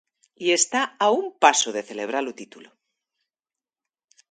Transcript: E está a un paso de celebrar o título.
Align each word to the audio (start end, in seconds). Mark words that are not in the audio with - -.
E 0.45 0.47
está 0.59 0.81
a 1.05 1.07
un 1.21 1.25
paso 1.43 1.69
de 1.75 1.85
celebrar 1.89 2.23
o 2.31 2.37
título. 2.39 2.69